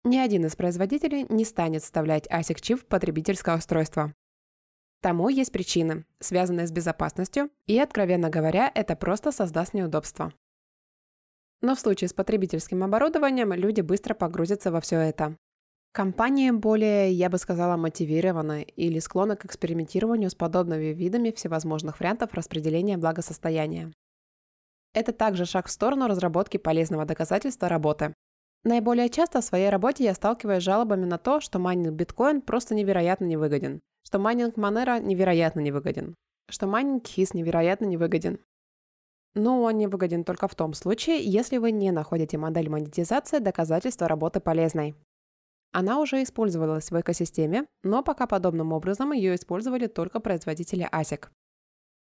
Ни 0.04 0.18
один 0.18 0.46
из 0.46 0.54
производителей 0.54 1.26
не 1.28 1.44
станет 1.44 1.82
вставлять 1.82 2.28
ASIC-чип 2.28 2.76
в 2.76 2.86
потребительское 2.86 3.56
устройство. 3.56 4.14
Тому 5.02 5.28
есть 5.28 5.50
причины, 5.50 6.04
связанные 6.20 6.68
с 6.68 6.70
безопасностью, 6.70 7.50
и, 7.66 7.76
откровенно 7.76 8.30
говоря, 8.30 8.70
это 8.72 8.94
просто 8.94 9.32
создаст 9.32 9.74
неудобства. 9.74 10.32
Но 11.60 11.74
в 11.74 11.80
случае 11.80 12.06
с 12.06 12.12
потребительским 12.12 12.84
оборудованием 12.84 13.52
люди 13.52 13.80
быстро 13.80 14.14
погрузятся 14.14 14.70
во 14.70 14.80
все 14.80 15.00
это. 15.00 15.36
Компании 15.90 16.52
более, 16.52 17.10
я 17.10 17.30
бы 17.30 17.38
сказала, 17.38 17.76
мотивированы 17.76 18.62
или 18.62 19.00
склонны 19.00 19.34
к 19.34 19.44
экспериментированию 19.44 20.30
с 20.30 20.36
подобными 20.36 20.94
видами 20.94 21.32
всевозможных 21.32 21.98
вариантов 21.98 22.32
распределения 22.34 22.96
благосостояния. 22.96 23.92
Это 24.92 25.12
также 25.12 25.44
шаг 25.44 25.68
в 25.68 25.70
сторону 25.70 26.08
разработки 26.08 26.56
полезного 26.56 27.04
доказательства 27.04 27.68
работы. 27.68 28.14
Наиболее 28.64 29.08
часто 29.08 29.40
в 29.40 29.44
своей 29.44 29.70
работе 29.70 30.04
я 30.04 30.14
сталкиваюсь 30.14 30.62
с 30.62 30.66
жалобами 30.66 31.04
на 31.04 31.16
то, 31.16 31.40
что 31.40 31.58
майнинг 31.58 31.94
биткоин 31.94 32.42
просто 32.42 32.74
невероятно 32.74 33.24
невыгоден, 33.24 33.80
что 34.04 34.18
майнинг 34.18 34.58
Monero 34.58 35.00
невероятно 35.00 35.60
невыгоден, 35.60 36.14
что 36.48 36.66
майнинг 36.66 37.04
HIS 37.04 37.30
невероятно 37.34 37.86
невыгоден. 37.86 38.40
Но 39.34 39.62
он 39.62 39.78
не 39.78 39.86
выгоден 39.86 40.24
только 40.24 40.48
в 40.48 40.54
том 40.56 40.74
случае, 40.74 41.24
если 41.24 41.58
вы 41.58 41.70
не 41.70 41.92
находите 41.92 42.36
модель 42.36 42.68
монетизации 42.68 43.38
доказательства 43.38 44.08
работы 44.08 44.40
полезной. 44.40 44.96
Она 45.72 46.00
уже 46.00 46.22
использовалась 46.22 46.90
в 46.90 47.00
экосистеме, 47.00 47.64
но 47.84 48.02
пока 48.02 48.26
подобным 48.26 48.72
образом 48.72 49.12
ее 49.12 49.36
использовали 49.36 49.86
только 49.86 50.18
производители 50.18 50.88
ASIC. 50.90 51.28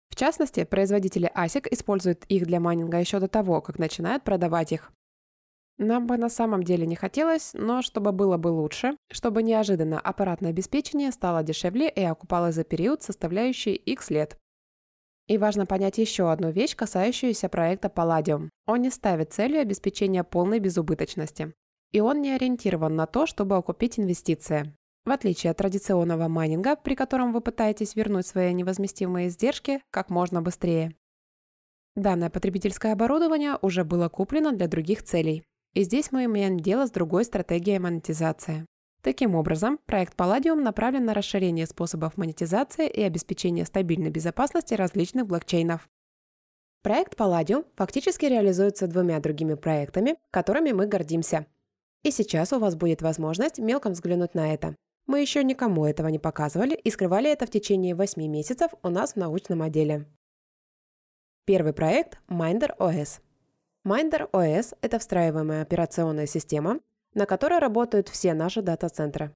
В 0.10 0.16
частности, 0.16 0.64
производители 0.64 1.32
ASIC 1.36 1.68
используют 1.72 2.26
их 2.26 2.46
для 2.46 2.60
майнинга 2.60 3.00
еще 3.00 3.20
до 3.20 3.28
того, 3.28 3.62
как 3.62 3.80
начинают 3.80 4.24
продавать 4.24 4.72
их. 4.72 4.92
Нам 5.78 6.08
бы 6.08 6.18
на 6.18 6.28
самом 6.28 6.64
деле 6.64 6.86
не 6.86 6.98
хотелось, 6.98 7.52
но 7.54 7.82
чтобы 7.82 8.12
было 8.12 8.36
бы 8.38 8.50
лучше, 8.50 8.98
чтобы 9.10 9.44
неожиданно 9.44 9.98
аппаратное 9.98 10.50
обеспечение 10.50 11.12
стало 11.14 11.42
дешевле 11.42 11.90
и 11.90 12.04
окупалось 12.04 12.56
за 12.56 12.66
период, 12.66 13.02
составляющий 13.02 13.76
X 13.76 14.10
лет. 14.10 14.38
И 15.30 15.38
важно 15.38 15.66
понять 15.66 15.98
еще 15.98 16.32
одну 16.32 16.50
вещь, 16.50 16.76
касающуюся 16.76 17.48
проекта 17.48 17.88
Palladium. 17.88 18.50
Он 18.66 18.82
не 18.82 18.90
ставит 18.90 19.32
целью 19.32 19.62
обеспечения 19.62 20.26
полной 20.26 20.60
безубыточности. 20.60 21.54
И 21.92 22.02
он 22.02 22.22
не 22.22 22.32
ориентирован 22.32 22.96
на 22.96 23.06
то, 23.06 23.26
чтобы 23.26 23.56
окупить 23.56 24.00
инвестиции. 24.00 24.74
В 25.10 25.12
отличие 25.12 25.50
от 25.50 25.58
традиционного 25.58 26.28
майнинга, 26.28 26.76
при 26.76 26.94
котором 26.94 27.34
вы 27.34 27.42
пытаетесь 27.42 27.96
вернуть 27.96 28.28
свои 28.28 28.54
невозместимые 28.54 29.30
издержки 29.30 29.82
как 29.90 30.12
можно 30.12 30.44
быстрее. 30.44 30.94
Данное 31.96 32.30
потребительское 32.30 32.94
оборудование 32.94 33.58
уже 33.64 33.84
было 33.84 34.08
куплено 34.08 34.52
для 34.52 34.68
других 34.68 35.02
целей. 35.02 35.42
И 35.74 35.82
здесь 35.82 36.12
мы 36.12 36.26
имеем 36.26 36.60
дело 36.60 36.86
с 36.86 36.92
другой 36.92 37.26
стратегией 37.26 37.80
монетизации. 37.80 38.68
Таким 39.02 39.34
образом, 39.34 39.80
проект 39.88 40.14
Palladium 40.14 40.62
направлен 40.62 41.06
на 41.06 41.16
расширение 41.16 41.66
способов 41.66 42.16
монетизации 42.16 42.88
и 42.88 43.02
обеспечение 43.02 43.66
стабильной 43.66 44.12
безопасности 44.12 44.76
различных 44.76 45.26
блокчейнов. 45.26 45.90
Проект 46.84 47.20
Palladium 47.20 47.66
фактически 47.76 48.28
реализуется 48.28 48.86
двумя 48.86 49.20
другими 49.20 49.56
проектами, 49.56 50.18
которыми 50.30 50.72
мы 50.72 50.86
гордимся. 50.86 51.48
И 52.04 52.12
сейчас 52.12 52.54
у 52.54 52.60
вас 52.60 52.76
будет 52.76 53.02
возможность 53.02 53.58
мелком 53.58 53.94
взглянуть 53.94 54.36
на 54.36 54.54
это. 54.54 54.76
Мы 55.10 55.22
еще 55.22 55.44
никому 55.44 55.88
этого 55.88 56.08
не 56.10 56.20
показывали 56.20 56.76
и 56.76 56.92
скрывали 56.92 57.32
это 57.32 57.48
в 57.48 57.50
течение 57.50 57.96
8 57.96 58.22
месяцев 58.28 58.72
у 58.84 58.90
нас 58.90 59.14
в 59.14 59.16
научном 59.16 59.64
отделе. 59.64 60.06
Первый 61.46 61.74
проект– 61.74 62.20
Minder 62.30 62.78
OS. 62.78 63.20
Minder 63.84 64.30
OS– 64.30 64.78
это 64.84 65.00
встраиваемая 65.00 65.64
операционная 65.64 66.28
система, 66.28 66.80
на 67.16 67.26
которой 67.26 67.58
работают 67.58 68.08
все 68.08 68.36
наши 68.36 68.62
дата-центры. 68.62 69.34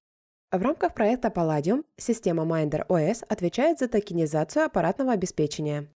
В 0.52 0.62
рамках 0.62 0.94
проекта 0.94 1.26
Palladium 1.26 1.84
система 1.96 2.44
Minder 2.44 2.86
OS 2.86 3.24
отвечает 3.28 3.80
за 3.80 3.88
токенизацию 3.88 4.66
аппаратного 4.66 5.10
обеспечения. 5.10 5.88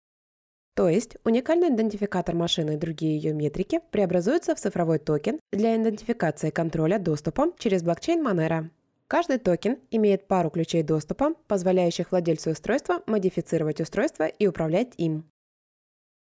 То 0.75 0.89
есть 0.89 1.17
уникальный 1.23 1.69
идентификатор 1.69 2.33
машины 2.33 2.73
и 2.73 2.77
другие 2.77 3.15
ее 3.15 3.31
метрики 3.31 3.79
преобразуются 3.91 4.55
в 4.55 4.59
цифровой 4.59 4.97
токен 4.97 5.39
для 5.51 5.75
идентификации 5.75 6.49
контроля 6.49 6.97
доступа 6.97 7.53
через 7.59 7.83
блокчейн 7.83 8.25
Monero. 8.25 8.71
Каждый 9.07 9.37
токен 9.37 9.79
имеет 9.89 10.27
пару 10.27 10.49
ключей 10.49 10.83
доступа, 10.83 11.33
позволяющих 11.47 12.11
владельцу 12.11 12.51
устройства 12.51 13.03
модифицировать 13.07 13.79
устройство 13.79 14.25
и 14.25 14.47
управлять 14.47 14.93
им. 14.97 15.29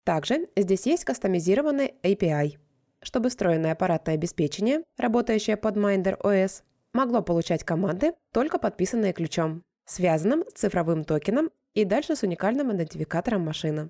Также 0.03 0.49
здесь 0.55 0.85
есть 0.85 1.05
кастомизированный 1.05 1.95
API, 2.03 2.57
чтобы 3.01 3.29
встроенное 3.29 3.71
аппаратное 3.71 4.15
обеспечение, 4.15 4.83
работающее 4.97 5.57
под 5.57 5.77
Minder 5.77 6.19
OS, 6.21 6.63
могло 6.93 7.21
получать 7.21 7.63
команды, 7.63 8.13
только 8.33 8.59
подписанные 8.59 9.13
ключом, 9.13 9.63
связанным 9.85 10.43
с 10.49 10.59
цифровым 10.59 11.05
токеном 11.05 11.51
и 11.73 11.85
дальше 11.85 12.15
с 12.15 12.23
уникальным 12.23 12.75
идентификатором 12.75 13.41
машины. 13.41 13.89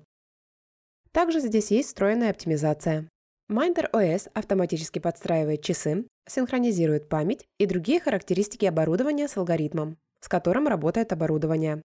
Также 1.12 1.40
здесь 1.40 1.70
есть 1.70 1.88
встроенная 1.88 2.30
оптимизация. 2.30 3.08
Minder 3.48 3.88
OS 3.92 4.28
автоматически 4.34 4.98
подстраивает 4.98 5.62
часы, 5.62 6.08
синхронизирует 6.28 7.08
память 7.08 7.46
и 7.58 7.66
другие 7.66 8.00
характеристики 8.00 8.64
оборудования 8.64 9.28
с 9.28 9.36
алгоритмом, 9.36 9.98
с 10.20 10.28
которым 10.28 10.66
работает 10.66 11.12
оборудование. 11.12 11.80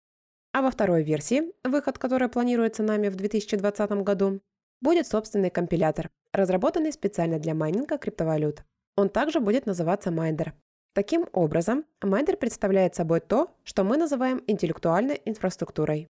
А 0.53 0.63
во 0.63 0.71
второй 0.71 1.03
версии, 1.03 1.53
выход 1.63 1.99
которой 1.99 2.29
планируется 2.29 2.81
нами 2.81 3.09
в 3.09 3.15
2020 3.15 3.91
году, 4.03 4.41
будет 4.81 5.05
собственный 5.05 5.51
компилятор, 5.51 6.09
разработанный 6.33 6.91
специально 6.91 7.37
для 7.37 7.53
майнинга 7.53 7.99
криптовалют. 7.99 8.63
Он 8.97 9.09
также 9.09 9.39
будет 9.39 9.67
называться 9.67 10.09
Minder. 10.09 10.53
Таким 10.93 11.27
образом, 11.31 11.85
Minder 12.01 12.37
представляет 12.37 12.95
собой 12.95 13.19
то, 13.19 13.55
что 13.63 13.83
мы 13.83 13.97
называем 13.97 14.43
интеллектуальной 14.47 15.21
инфраструктурой. 15.25 16.07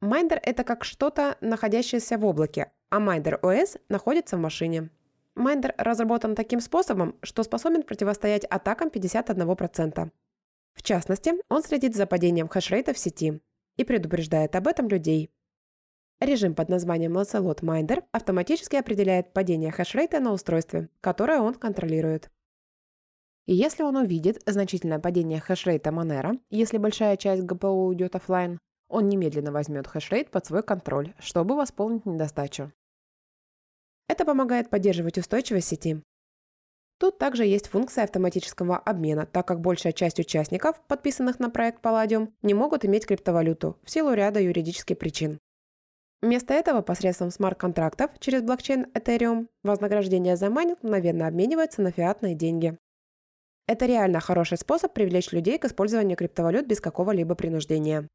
Minder – 0.00 0.42
это 0.42 0.64
как 0.64 0.84
что-то, 0.84 1.36
находящееся 1.40 2.18
в 2.18 2.24
облаке, 2.26 2.70
а 2.90 3.00
Minder 3.00 3.38
OS 3.42 3.80
находится 3.88 4.36
в 4.36 4.40
машине. 4.40 4.90
Minder 5.34 5.74
разработан 5.76 6.34
таким 6.34 6.60
способом, 6.60 7.16
что 7.22 7.42
способен 7.42 7.82
противостоять 7.82 8.44
атакам 8.44 8.88
51%. 8.88 10.10
В 10.74 10.82
частности, 10.82 11.32
он 11.48 11.62
следит 11.62 11.94
за 11.94 12.06
падением 12.06 12.48
хешрейта 12.48 12.94
в 12.94 12.98
сети 12.98 13.40
и 13.76 13.84
предупреждает 13.84 14.56
об 14.56 14.66
этом 14.66 14.88
людей. 14.88 15.30
Режим 16.20 16.54
под 16.54 16.70
названием 16.70 17.16
Lancelot 17.16 17.60
Minder 17.60 18.02
автоматически 18.12 18.76
определяет 18.76 19.34
падение 19.34 19.70
хешрейта 19.70 20.18
на 20.20 20.32
устройстве, 20.32 20.88
которое 21.02 21.40
он 21.40 21.54
контролирует. 21.54 22.30
И 23.46 23.54
если 23.54 23.82
он 23.82 23.96
увидит 23.96 24.42
значительное 24.46 24.98
падение 24.98 25.40
хешрейта 25.40 25.90
Monero, 25.90 26.40
если 26.50 26.78
большая 26.78 27.16
часть 27.16 27.42
ГПУ 27.42 27.68
уйдет 27.68 28.16
офлайн, 28.16 28.58
он 28.88 29.08
немедленно 29.08 29.52
возьмет 29.52 29.86
хешрейт 29.86 30.30
под 30.30 30.46
свой 30.46 30.62
контроль, 30.62 31.14
чтобы 31.18 31.56
восполнить 31.56 32.06
недостачу. 32.06 32.72
Это 34.08 34.24
помогает 34.24 34.70
поддерживать 34.70 35.18
устойчивость 35.18 35.68
сети. 35.68 36.02
Тут 36.98 37.18
также 37.18 37.44
есть 37.44 37.68
функция 37.68 38.04
автоматического 38.04 38.78
обмена, 38.78 39.26
так 39.26 39.46
как 39.46 39.60
большая 39.60 39.92
часть 39.92 40.18
участников, 40.18 40.80
подписанных 40.86 41.38
на 41.38 41.50
проект 41.50 41.84
Palladium, 41.84 42.32
не 42.42 42.54
могут 42.54 42.84
иметь 42.84 43.06
криптовалюту 43.06 43.78
в 43.82 43.90
силу 43.90 44.14
ряда 44.14 44.40
юридических 44.40 44.96
причин. 44.96 45.38
Вместо 46.22 46.54
этого 46.54 46.80
посредством 46.80 47.30
смарт-контрактов 47.30 48.12
через 48.18 48.42
блокчейн 48.42 48.86
Ethereum 48.94 49.48
вознаграждение 49.62 50.36
за 50.36 50.48
майнинг 50.48 50.82
мгновенно 50.82 51.26
обменивается 51.26 51.82
на 51.82 51.90
фиатные 51.90 52.34
деньги. 52.34 52.78
Это 53.66 53.84
реально 53.84 54.20
хороший 54.20 54.56
способ 54.56 54.94
привлечь 54.94 55.32
людей 55.32 55.58
к 55.58 55.66
использованию 55.66 56.16
криптовалют 56.16 56.66
без 56.66 56.80
какого-либо 56.80 57.34
принуждения. 57.34 58.08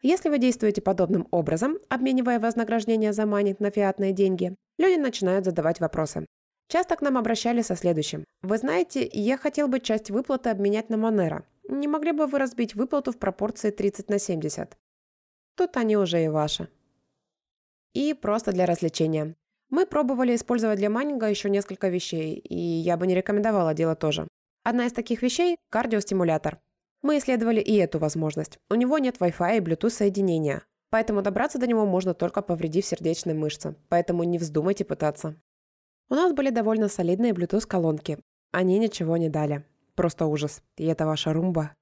Если 0.00 0.28
вы 0.28 0.38
действуете 0.38 0.80
подобным 0.80 1.26
образом, 1.32 1.78
обменивая 1.88 2.38
вознаграждение 2.38 3.12
за 3.12 3.26
майнинг 3.26 3.58
на 3.58 3.70
фиатные 3.70 4.12
деньги, 4.12 4.54
люди 4.78 4.96
начинают 4.96 5.44
задавать 5.44 5.80
вопросы. 5.80 6.24
Часто 6.68 6.94
к 6.96 7.00
нам 7.00 7.18
обращались 7.18 7.66
со 7.66 7.76
следующим. 7.76 8.24
Вы 8.42 8.58
знаете, 8.58 9.08
я 9.12 9.36
хотел 9.36 9.66
бы 9.66 9.80
часть 9.80 10.10
выплаты 10.10 10.50
обменять 10.50 10.88
на 10.88 10.94
Monero. 10.94 11.42
Не 11.68 11.88
могли 11.88 12.12
бы 12.12 12.26
вы 12.26 12.38
разбить 12.38 12.74
выплату 12.76 13.10
в 13.10 13.18
пропорции 13.18 13.70
30 13.70 14.08
на 14.08 14.18
70? 14.18 14.76
Тут 15.56 15.76
они 15.76 15.96
уже 15.96 16.22
и 16.22 16.28
ваши. 16.28 16.68
И 17.92 18.14
просто 18.14 18.52
для 18.52 18.66
развлечения. 18.66 19.34
Мы 19.70 19.84
пробовали 19.84 20.36
использовать 20.36 20.78
для 20.78 20.90
майнинга 20.90 21.28
еще 21.28 21.50
несколько 21.50 21.88
вещей, 21.88 22.34
и 22.36 22.56
я 22.56 22.96
бы 22.96 23.06
не 23.06 23.14
рекомендовала 23.14 23.74
делать 23.74 23.98
тоже. 23.98 24.28
Одна 24.62 24.86
из 24.86 24.92
таких 24.92 25.22
вещей– 25.22 25.56
кардиостимулятор. 25.70 26.60
Мы 27.02 27.18
исследовали 27.18 27.60
и 27.60 27.76
эту 27.76 27.98
возможность. 27.98 28.58
У 28.70 28.74
него 28.74 28.98
нет 28.98 29.18
Wi-Fi 29.18 29.58
и 29.58 29.60
Bluetooth 29.60 29.90
соединения, 29.90 30.62
поэтому 30.90 31.22
добраться 31.22 31.58
до 31.58 31.66
него 31.66 31.86
можно 31.86 32.14
только 32.14 32.42
повредив 32.42 32.84
сердечные 32.84 33.34
мышцы, 33.34 33.76
поэтому 33.88 34.24
не 34.24 34.38
вздумайте 34.38 34.84
пытаться. 34.84 35.36
У 36.10 36.14
нас 36.14 36.32
были 36.32 36.50
довольно 36.50 36.88
солидные 36.88 37.32
Bluetooth-колонки. 37.32 38.18
Они 38.50 38.78
ничего 38.78 39.16
не 39.16 39.28
дали. 39.28 39.64
Просто 39.94 40.26
ужас. 40.26 40.62
И 40.76 40.86
это 40.86 41.06
ваша 41.06 41.32
румба. 41.32 41.74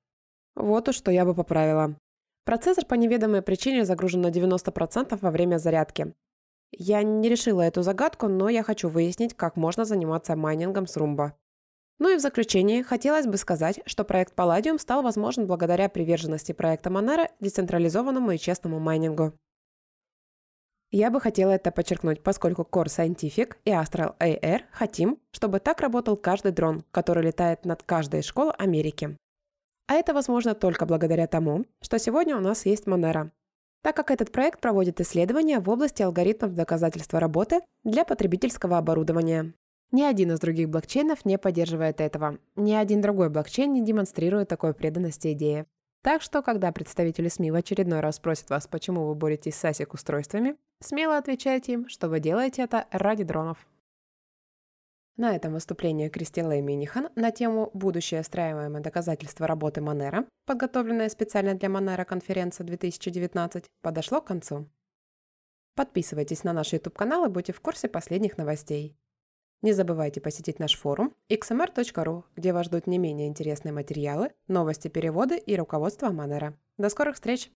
Вот 0.57 0.89
уж 0.89 0.97
что 0.97 1.11
я 1.11 1.25
бы 1.25 1.35
поправила. 1.35 1.97
Процессор 2.45 2.85
по 2.85 2.95
неведомой 2.95 3.43
причине 3.43 3.85
загружен 3.85 4.23
на 4.23 4.31
90% 4.31 5.19
во 5.21 5.31
время 5.31 5.59
зарядки. 5.59 6.15
Я 6.73 7.03
не 7.03 7.29
решила 7.29 7.63
эту 7.63 7.83
загадку, 7.83 8.29
но 8.29 8.49
я 8.49 8.63
хочу 8.63 8.89
выяснить, 8.89 9.35
как 9.35 9.57
можно 9.57 9.85
заниматься 9.85 10.37
майнингом 10.37 10.87
с 10.87 10.97
румба. 10.97 11.37
Ну 11.99 12.11
и 12.11 12.17
в 12.17 12.21
заключение 12.21 12.83
хотелось 12.83 13.27
бы 13.27 13.37
сказать, 13.39 13.81
что 13.87 14.05
проект 14.05 14.35
Palladium 14.35 14.79
стал 14.79 15.03
возможен 15.03 15.47
благодаря 15.47 15.89
приверженности 15.89 16.53
проекта 16.53 16.91
Monero 16.91 17.29
децентрализованному 17.41 18.33
и 18.33 18.39
честному 18.39 18.79
майнингу. 18.79 19.33
Я 20.93 21.11
бы 21.11 21.21
хотела 21.21 21.51
это 21.51 21.73
подчеркнуть, 21.73 22.23
поскольку 22.23 22.63
Core 22.63 22.87
Scientific 22.87 23.57
и 23.65 23.71
Astral 23.71 24.17
AR 24.19 24.63
хотим, 24.71 25.19
чтобы 25.33 25.59
так 25.59 25.81
работал 25.81 26.17
каждый 26.17 26.53
дрон, 26.53 26.85
который 26.91 27.25
летает 27.25 27.65
над 27.65 27.83
каждой 27.83 28.21
из 28.21 28.27
школ 28.27 28.53
Америки. 28.57 29.17
А 29.89 29.95
это 29.95 30.15
возможно 30.15 30.55
только 30.55 30.87
благодаря 30.87 31.27
тому, 31.27 31.65
что 31.81 31.99
сегодня 31.99 32.37
у 32.37 32.41
нас 32.41 32.67
есть 32.67 32.87
Monero, 32.87 33.31
так 33.83 33.97
как 33.97 34.11
этот 34.11 34.33
проект 34.33 34.61
проводит 34.61 35.01
исследования 35.01 35.61
в 35.61 35.69
области 35.71 36.03
алгоритмов 36.03 36.55
доказательства 36.55 37.21
работы 37.21 37.61
для 37.85 38.05
потребительского 38.05 38.79
оборудования. 38.79 39.55
Ни 39.93 40.03
один 40.03 40.33
из 40.33 40.41
других 40.41 40.69
блокчейнов 40.69 41.25
не 41.25 41.39
поддерживает 41.39 42.01
этого. 42.01 42.39
Ни 42.57 42.73
один 42.73 43.01
другой 43.01 43.31
блокчейн 43.31 43.73
не 43.73 43.85
демонстрирует 43.85 44.49
такой 44.49 44.75
преданности 44.75 45.33
идее. 45.33 45.67
Так 46.03 46.23
что, 46.23 46.43
когда 46.43 46.71
представители 46.73 47.29
СМИ 47.29 47.51
в 47.51 47.57
очередной 47.57 48.01
раз 48.01 48.17
спросят 48.17 48.51
вас, 48.51 48.67
почему 48.67 49.07
вы 49.07 49.15
боретесь 49.15 49.57
с 49.57 49.65
ASIC 49.65 49.89
устройствами, 49.93 50.57
смело 50.81 51.17
отвечайте 51.17 51.73
им, 51.73 51.89
что 51.89 52.09
вы 52.09 52.21
делаете 52.21 52.63
это 52.63 52.87
ради 52.91 53.25
дронов. 53.25 53.67
На 55.17 55.35
этом 55.35 55.55
выступление 55.55 56.11
Кристеллы 56.11 56.61
Минихан 56.61 57.09
на 57.17 57.31
тему 57.31 57.71
«Будущее 57.73 58.23
встраиваемое 58.23 58.83
доказательство 58.83 59.47
работы 59.47 59.81
Monero», 59.81 60.27
подготовленное 60.45 61.09
специально 61.09 61.55
для 61.55 61.69
Monero 61.69 62.05
конференция 62.05 62.65
2019, 62.65 63.65
подошло 63.81 64.21
к 64.21 64.27
концу. 64.27 64.69
Подписывайтесь 65.75 66.45
на 66.45 66.53
наш 66.53 66.73
YouTube-канал 66.73 67.25
и 67.25 67.31
будьте 67.31 67.53
в 67.53 67.61
курсе 67.61 67.89
последних 67.89 68.37
новостей. 68.37 68.95
Не 69.63 69.73
забывайте 69.73 70.21
посетить 70.21 70.59
наш 70.59 70.79
форум 70.79 71.15
xmr.ru, 71.29 72.25
где 72.37 72.53
вас 72.53 72.67
ждут 72.67 72.87
не 72.87 72.99
менее 72.99 73.29
интересные 73.29 73.73
материалы, 73.73 74.31
новости, 74.49 74.89
переводы 74.89 75.39
и 75.39 75.57
руководство 75.57 76.11
Манера. 76.11 76.59
До 76.79 76.89
скорых 76.89 77.15
встреч! 77.15 77.51